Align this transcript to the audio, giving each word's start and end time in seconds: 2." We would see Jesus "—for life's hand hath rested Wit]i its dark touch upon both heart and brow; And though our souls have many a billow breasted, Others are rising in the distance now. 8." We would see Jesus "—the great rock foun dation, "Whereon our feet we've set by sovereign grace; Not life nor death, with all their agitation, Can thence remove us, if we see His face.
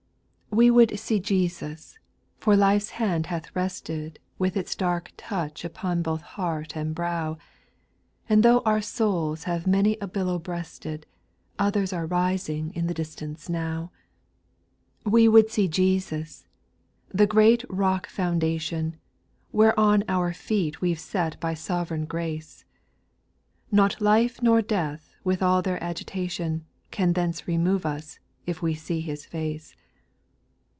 2." 0.53 0.57
We 0.57 0.69
would 0.69 0.99
see 0.99 1.21
Jesus 1.21 1.97
"—for 2.41 2.57
life's 2.57 2.89
hand 2.89 3.27
hath 3.27 3.55
rested 3.55 4.19
Wit]i 4.37 4.59
its 4.59 4.75
dark 4.75 5.13
touch 5.15 5.63
upon 5.63 6.01
both 6.01 6.21
heart 6.21 6.75
and 6.75 6.93
brow; 6.93 7.37
And 8.27 8.43
though 8.43 8.59
our 8.65 8.81
souls 8.81 9.45
have 9.45 9.65
many 9.65 9.95
a 10.01 10.09
billow 10.09 10.39
breasted, 10.39 11.05
Others 11.57 11.93
are 11.93 12.05
rising 12.05 12.73
in 12.75 12.87
the 12.87 12.93
distance 12.93 13.47
now. 13.47 13.93
8." 15.07 15.11
We 15.13 15.27
would 15.29 15.49
see 15.49 15.69
Jesus 15.69 16.45
"—the 17.13 17.25
great 17.25 17.63
rock 17.69 18.07
foun 18.07 18.41
dation, 18.41 18.95
"Whereon 19.53 20.03
our 20.09 20.33
feet 20.33 20.81
we've 20.81 20.99
set 20.99 21.39
by 21.39 21.53
sovereign 21.53 22.03
grace; 22.03 22.65
Not 23.71 24.01
life 24.01 24.41
nor 24.43 24.61
death, 24.61 25.15
with 25.23 25.41
all 25.41 25.61
their 25.61 25.81
agitation, 25.81 26.65
Can 26.91 27.13
thence 27.13 27.47
remove 27.47 27.85
us, 27.85 28.19
if 28.45 28.61
we 28.61 28.73
see 28.75 28.99
His 28.99 29.25
face. 29.25 29.77